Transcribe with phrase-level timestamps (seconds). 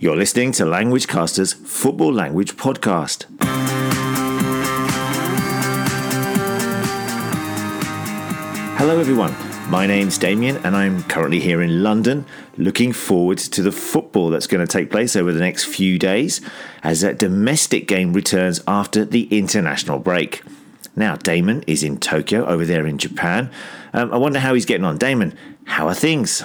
[0.00, 3.26] You're listening to LanguageCaster's Football Language Podcast.
[8.78, 9.34] Hello, everyone.
[9.68, 12.26] My name's Damien, and I'm currently here in London,
[12.56, 16.40] looking forward to the football that's going to take place over the next few days
[16.84, 20.44] as that domestic game returns after the international break.
[20.94, 23.50] Now, Damon is in Tokyo over there in Japan.
[23.92, 24.96] Um, I wonder how he's getting on.
[24.96, 26.44] Damon, how are things?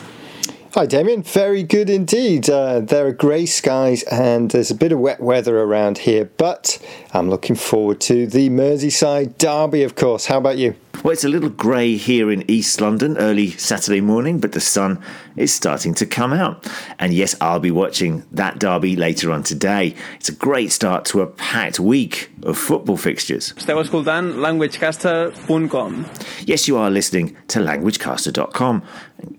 [0.76, 1.22] Hi, Damien.
[1.22, 2.50] Very good indeed.
[2.50, 6.80] Uh, there are grey skies and there's a bit of wet weather around here, but
[7.14, 10.26] I'm looking forward to the Merseyside derby, of course.
[10.26, 10.74] How about you?
[11.04, 15.00] Well, it's a little grey here in East London early Saturday morning, but the sun
[15.36, 16.66] is starting to come out.
[16.98, 19.96] And yes, I'll be watching that derby later on today.
[20.16, 23.54] It's a great start to a packed week of football fixtures.
[23.58, 26.06] Esteu escoltant languagecaster.com.
[26.46, 28.84] Yes, you are listening to languagecaster.com.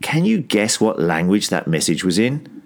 [0.03, 2.63] Can you guess what language that message was in?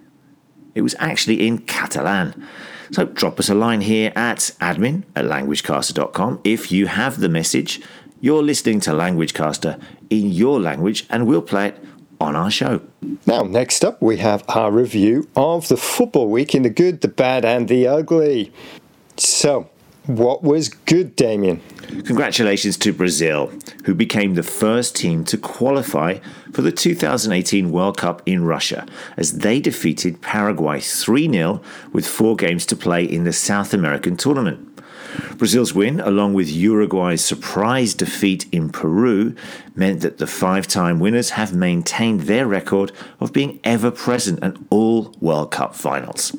[0.75, 2.47] It was actually in Catalan.
[2.91, 7.81] So drop us a line here at admin at languagecaster.com if you have the message
[8.21, 11.83] you're listening to Languagecaster in your language, and we'll play it
[12.19, 12.81] on our show.
[13.25, 17.07] Now, next up, we have our review of the football week in the good, the
[17.07, 18.51] bad, and the ugly.
[19.17, 19.69] So,
[20.09, 21.61] what was good, Damien?
[22.03, 23.51] Congratulations to Brazil,
[23.85, 26.17] who became the first team to qualify
[26.51, 31.61] for the 2018 World Cup in Russia, as they defeated Paraguay 3 0
[31.93, 34.68] with four games to play in the South American tournament.
[35.37, 39.35] Brazil's win, along with Uruguay's surprise defeat in Peru,
[39.75, 44.55] meant that the five time winners have maintained their record of being ever present at
[44.69, 46.35] all World Cup finals.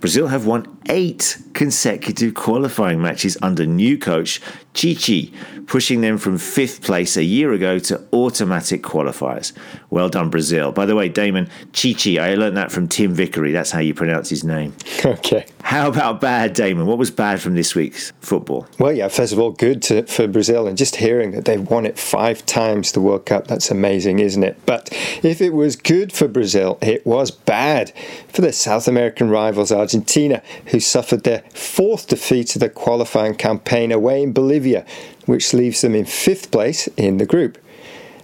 [0.00, 4.40] Brazil have won eight consecutive qualifying matches under new coach
[4.74, 5.32] Chichi,
[5.66, 9.52] pushing them from fifth place a year ago to automatic qualifiers.
[9.90, 10.72] Well done, Brazil.
[10.72, 13.52] By the way, Damon Chichi, I learned that from Tim Vickery.
[13.52, 14.74] That's how you pronounce his name.
[15.04, 15.46] Okay.
[15.64, 16.84] How about bad, Damon?
[16.84, 18.68] What was bad from this week's football?
[18.78, 21.86] Well, yeah, first of all, good to, for Brazil, and just hearing that they've won
[21.86, 24.60] it five times the World Cup, that's amazing, isn't it?
[24.66, 24.90] But
[25.22, 27.94] if it was good for Brazil, it was bad
[28.28, 33.90] for their South American rivals, Argentina, who suffered their fourth defeat of the qualifying campaign
[33.90, 34.84] away in Bolivia,
[35.24, 37.56] which leaves them in fifth place in the group.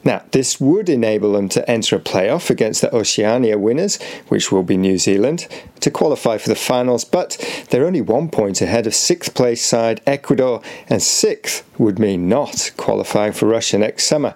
[0.03, 4.63] Now, this would enable them to enter a playoff against the Oceania winners, which will
[4.63, 5.47] be New Zealand,
[5.81, 7.37] to qualify for the finals, but
[7.69, 12.73] they're only one point ahead of sixth place side Ecuador, and sixth would mean not
[12.79, 14.35] qualifying for Russia next summer.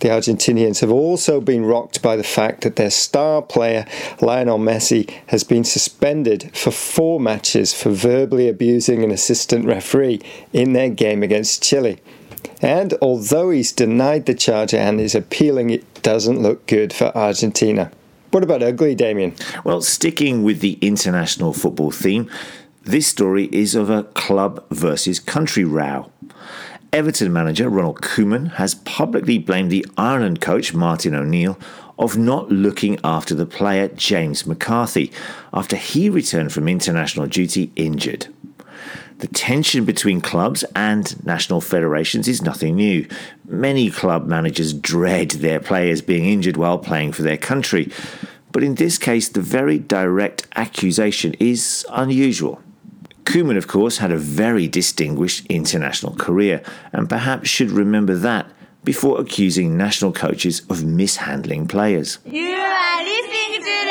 [0.00, 3.86] The Argentinians have also been rocked by the fact that their star player,
[4.20, 10.20] Lionel Messi, has been suspended for four matches for verbally abusing an assistant referee
[10.52, 12.00] in their game against Chile.
[12.64, 17.92] And although he's denied the charge and is appealing, it doesn't look good for Argentina.
[18.30, 19.34] What about ugly, Damien?
[19.64, 22.30] Well, sticking with the international football theme,
[22.80, 26.10] this story is of a club versus country row.
[26.90, 31.58] Everton manager Ronald Koeman has publicly blamed the Ireland coach Martin O'Neill
[31.98, 35.12] of not looking after the player James McCarthy
[35.52, 38.28] after he returned from international duty injured.
[39.18, 43.06] The tension between clubs and national federations is nothing new.
[43.46, 47.92] Many club managers dread their players being injured while playing for their country.
[48.52, 52.60] But in this case, the very direct accusation is unusual.
[53.24, 58.46] Koeman, of course, had a very distinguished international career, and perhaps should remember that
[58.84, 62.18] before accusing national coaches of mishandling players.
[62.26, 63.84] You are listening to.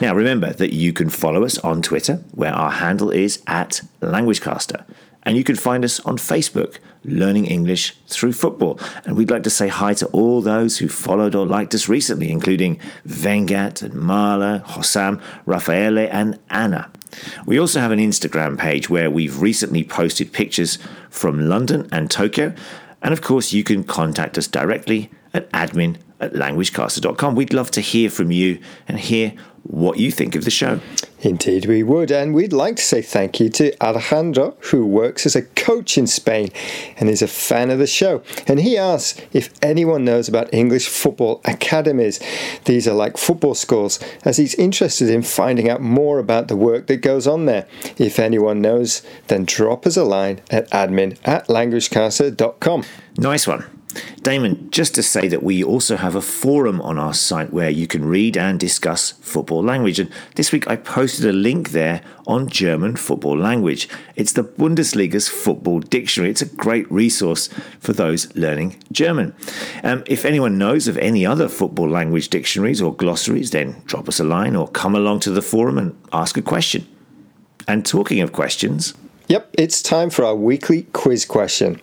[0.00, 4.84] Now, remember that you can follow us on Twitter, where our handle is at LanguageCaster.
[5.22, 8.78] And you can find us on Facebook, Learning English Through Football.
[9.04, 12.30] And we'd like to say hi to all those who followed or liked us recently,
[12.30, 16.90] including Vengat and Marla, Hossam, Raffaele, and Anna.
[17.46, 20.78] We also have an Instagram page where we've recently posted pictures
[21.10, 22.54] from London and Tokyo.
[23.02, 27.34] And of course, you can contact us directly at admin at languagecaster.com.
[27.34, 29.34] We'd love to hear from you and hear
[29.68, 30.80] what you think of the show.
[31.20, 32.12] Indeed, we would.
[32.12, 36.06] And we'd like to say thank you to Alejandro, who works as a coach in
[36.06, 36.50] Spain
[36.98, 38.22] and is a fan of the show.
[38.46, 42.20] And he asks if anyone knows about English football academies.
[42.64, 46.86] These are like football schools, as he's interested in finding out more about the work
[46.86, 47.66] that goes on there.
[47.98, 52.84] If anyone knows, then drop us a line at admin at languagecaster.com.
[53.18, 53.75] Nice one.
[54.22, 57.86] Damon, just to say that we also have a forum on our site where you
[57.86, 59.98] can read and discuss football language.
[59.98, 63.88] And this week I posted a link there on German football language.
[64.16, 66.30] It's the Bundesliga's football dictionary.
[66.30, 67.48] It's a great resource
[67.80, 69.34] for those learning German.
[69.84, 74.20] Um, if anyone knows of any other football language dictionaries or glossaries, then drop us
[74.20, 76.86] a line or come along to the forum and ask a question.
[77.68, 78.94] And talking of questions,
[79.28, 81.80] Yep, it's time for our weekly quiz question.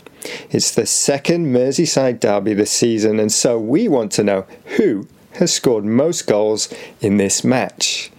[0.49, 4.45] It's the second Merseyside derby this season, and so we want to know
[4.77, 8.11] who has scored most goals in this match.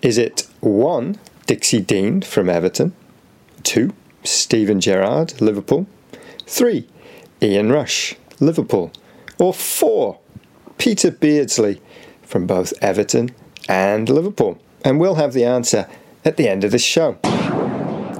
[0.00, 1.18] Is it 1.
[1.46, 2.94] Dixie Dean from Everton,
[3.64, 3.92] 2.
[4.24, 5.86] Steven Gerrard, Liverpool,
[6.46, 6.88] 3.
[7.42, 8.92] Ian Rush, Liverpool,
[9.38, 10.18] or 4.
[10.78, 11.80] Peter Beardsley
[12.22, 13.30] from both Everton
[13.68, 14.58] and Liverpool?
[14.84, 15.88] And we'll have the answer
[16.24, 17.18] at the end of the show.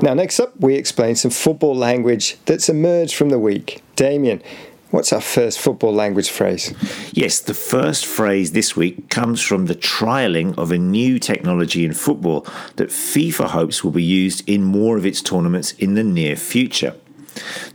[0.03, 3.85] Now, next up, we explain some football language that's emerged from the week.
[3.95, 4.43] Damien,
[4.91, 6.75] what's our first football language phrase?
[7.13, 11.93] Yes, the first phrase this week comes from the trialling of a new technology in
[11.93, 12.41] football
[12.75, 16.97] that FIFA hopes will be used in more of its tournaments in the near future.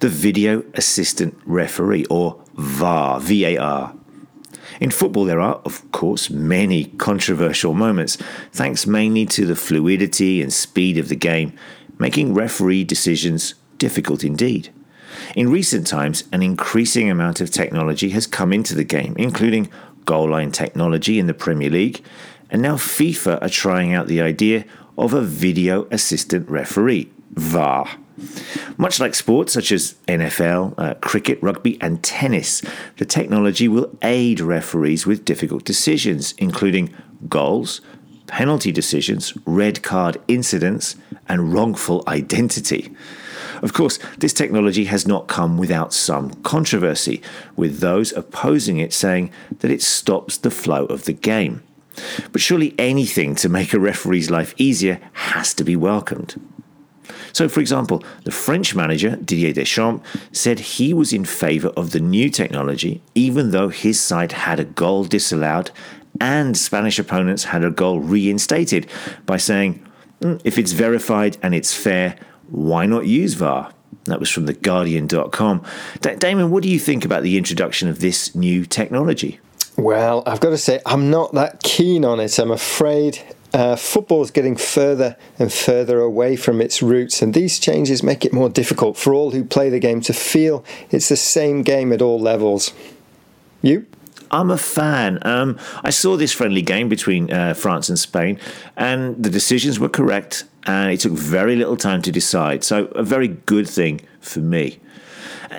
[0.02, 3.96] The Video Assistant Referee, or VAR, VAR.
[4.82, 8.18] In football, there are, of course, many controversial moments,
[8.52, 11.58] thanks mainly to the fluidity and speed of the game,
[11.98, 14.70] making referee decisions difficult indeed.
[15.36, 19.70] In recent times, an increasing amount of technology has come into the game, including
[20.06, 22.04] goal line technology in the Premier League,
[22.50, 24.66] and now FIFA are trying out the idea
[24.98, 27.88] of a video assistant referee, VAR.
[28.78, 32.64] Much like sports such as NFL, uh, cricket, rugby, and tennis,
[32.98, 36.94] the technology will aid referees with difficult decisions, including
[37.30, 37.82] goals,
[38.28, 40.96] penalty decisions, red card incidents,
[41.28, 42.94] and wrongful identity.
[43.62, 47.22] Of course, this technology has not come without some controversy,
[47.56, 51.64] with those opposing it saying that it stops the flow of the game.
[52.32, 56.40] But surely anything to make a referee's life easier has to be welcomed.
[57.34, 62.00] So, for example, the French manager, Didier Deschamps, said he was in favour of the
[62.00, 65.72] new technology, even though his side had a goal disallowed
[66.20, 68.88] and Spanish opponents had a goal reinstated
[69.26, 69.86] by saying,
[70.22, 72.18] mm, if it's verified and it's fair,
[72.50, 73.74] why not use VAR?
[74.06, 75.64] That was from TheGuardian.com.
[76.02, 79.40] D- Damon, what do you think about the introduction of this new technology?
[79.76, 82.40] Well, I've got to say, I'm not that keen on it.
[82.40, 83.22] I'm afraid
[83.54, 88.26] uh, football is getting further and further away from its roots, and these changes make
[88.26, 91.94] it more difficult for all who play the game to feel it's the same game
[91.94, 92.74] at all levels.
[93.62, 93.86] You?
[94.32, 95.20] I'm a fan.
[95.22, 98.40] Um, I saw this friendly game between uh, France and Spain,
[98.76, 102.64] and the decisions were correct, and it took very little time to decide.
[102.64, 104.80] So, a very good thing for me.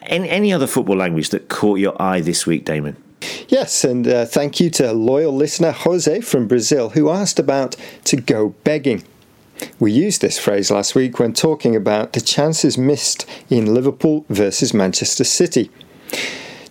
[0.03, 2.97] Any, any other football language that caught your eye this week, Damon?
[3.49, 8.17] Yes, and uh, thank you to loyal listener Jose from Brazil who asked about to
[8.17, 9.03] go begging.
[9.81, 14.73] We used this phrase last week when talking about the chances missed in Liverpool versus
[14.73, 15.71] Manchester City.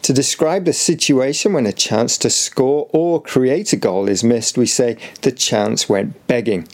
[0.07, 4.57] To describe the situation when a chance to score or create a goal is missed,
[4.57, 6.65] we say the chance went begging.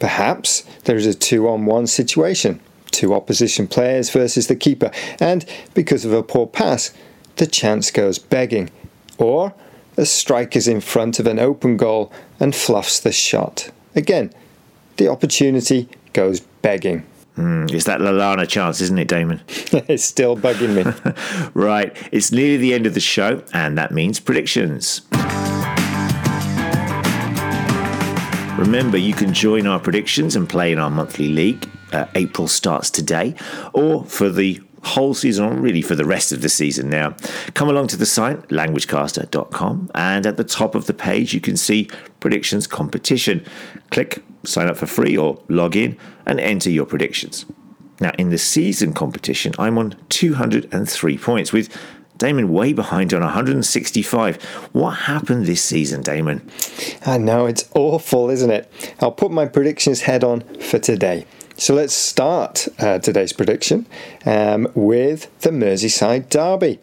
[0.00, 2.58] Perhaps there is a two on one situation,
[2.90, 4.90] two opposition players versus the keeper,
[5.20, 6.92] and because of a poor pass,
[7.36, 8.70] the chance goes begging.
[9.18, 9.54] Or
[9.96, 12.10] a striker's in front of an open goal
[12.40, 13.70] and fluffs the shot.
[13.94, 14.32] Again,
[14.96, 17.06] the opportunity goes begging.
[17.36, 19.40] Mm, it's that Lallana chance, isn't it, Damon?
[19.48, 21.50] it's still bugging me.
[21.54, 25.02] right, it's nearly the end of the show, and that means predictions.
[28.58, 31.68] Remember, you can join our predictions and play in our monthly league.
[31.92, 33.34] Uh, April starts today,
[33.72, 37.16] or for the whole season, or really for the rest of the season now.
[37.54, 41.56] Come along to the site, languagecaster.com, and at the top of the page, you can
[41.56, 41.88] see
[42.20, 43.44] predictions competition.
[43.90, 45.96] Click sign up for free or log in
[46.26, 47.46] and enter your predictions.
[48.00, 51.68] Now, in the season competition, I'm on 203 points with
[52.18, 54.42] Damon way behind on 165.
[54.72, 56.48] What happened this season, Damon?
[57.06, 58.72] I know, it's awful, isn't it?
[59.00, 61.26] I'll put my predictions head on for today.
[61.62, 63.86] So let's start uh, today's prediction
[64.26, 66.80] um, with the Merseyside Derby.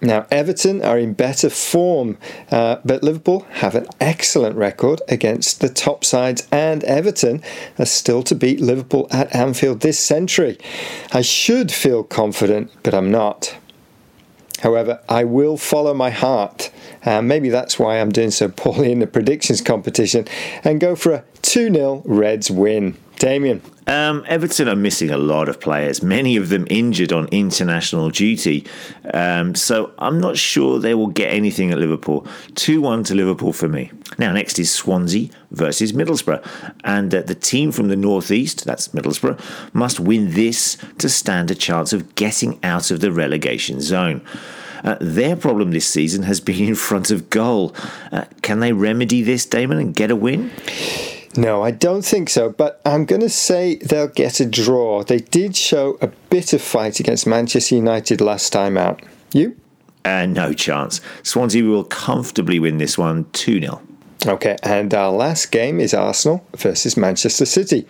[0.00, 2.18] Now, Everton are in better form,
[2.50, 7.40] uh, but Liverpool have an excellent record against the top sides, and Everton
[7.78, 10.58] are still to beat Liverpool at Anfield this century.
[11.12, 13.58] I should feel confident, but I'm not.
[14.58, 16.72] However, I will follow my heart.
[17.04, 20.26] Uh, maybe that's why I'm doing so poorly in the predictions competition
[20.64, 22.96] and go for a 2 0 Reds win.
[23.18, 23.62] Damien.
[23.86, 28.66] Um, Everton are missing a lot of players, many of them injured on international duty.
[29.12, 32.26] Um, so I'm not sure they will get anything at Liverpool.
[32.54, 33.90] 2 1 to Liverpool for me.
[34.18, 36.46] Now, next is Swansea versus Middlesbrough.
[36.84, 41.54] And uh, the team from the northeast, that's Middlesbrough, must win this to stand a
[41.54, 44.22] chance of getting out of the relegation zone.
[44.84, 47.74] Uh, their problem this season has been in front of goal.
[48.12, 50.50] Uh, can they remedy this, Damon, and get a win?
[51.38, 55.04] No, I don't think so, but I'm going to say they'll get a draw.
[55.04, 59.00] They did show a bit of fight against Manchester United last time out.
[59.32, 59.56] You?
[60.04, 61.00] Uh, no chance.
[61.22, 63.80] Swansea will comfortably win this one 2 0.
[64.26, 67.86] Okay, and our last game is Arsenal versus Manchester City.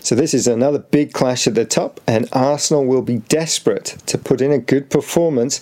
[0.00, 4.16] So this is another big clash at the top, and Arsenal will be desperate to
[4.16, 5.60] put in a good performance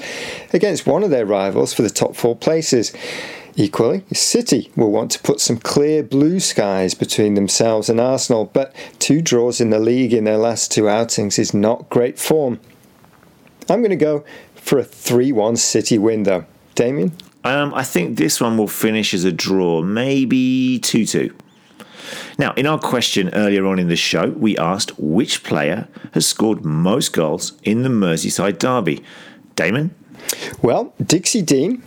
[0.53, 2.93] against one of their rivals for the top four places.
[3.59, 8.75] Equally, City will want to put some clear blue skies between themselves and Arsenal, but
[8.99, 12.61] two draws in the league in their last two outings is not great form.
[13.71, 14.25] I'm going to go
[14.57, 16.45] for a 3 1 City win, though.
[16.75, 17.13] Damien?
[17.45, 21.35] Um, I think this one will finish as a draw, maybe 2 2.
[22.39, 26.63] Now, in our question earlier on in the show, we asked which player has scored
[26.63, 29.03] most goals in the Merseyside derby.
[29.55, 29.95] Damon?
[30.61, 31.83] Well, Dixie Dean,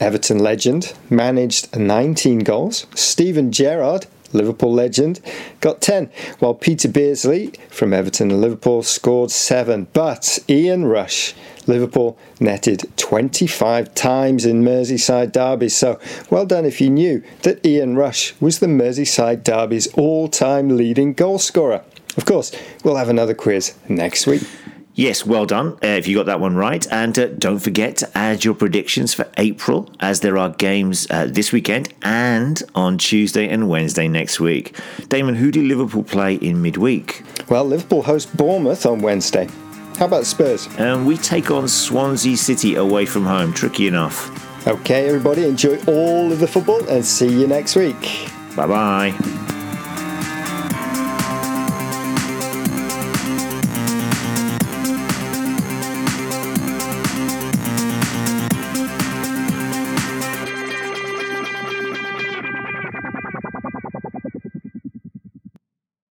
[0.00, 2.86] Everton legend, managed 19 goals.
[2.94, 5.20] Steven Gerrard, Liverpool legend,
[5.60, 9.86] got 10, while Peter Beardsley from Everton and Liverpool scored 7.
[9.92, 11.34] But Ian Rush,
[11.66, 15.76] Liverpool netted 25 times in Merseyside derbies.
[15.76, 15.98] So
[16.30, 21.14] well done if you knew that Ian Rush was the Merseyside derby's all time leading
[21.14, 21.82] goalscorer.
[22.16, 24.42] Of course, we'll have another quiz next week.
[24.96, 26.84] Yes, well done uh, if you got that one right.
[26.90, 31.26] And uh, don't forget to add your predictions for April as there are games uh,
[31.28, 34.74] this weekend and on Tuesday and Wednesday next week.
[35.08, 37.22] Damon, who do Liverpool play in midweek?
[37.50, 39.48] Well, Liverpool host Bournemouth on Wednesday.
[39.98, 40.66] How about Spurs?
[40.78, 43.52] And we take on Swansea City away from home.
[43.52, 44.66] Tricky enough.
[44.66, 48.30] Okay, everybody, enjoy all of the football and see you next week.
[48.56, 49.45] Bye bye.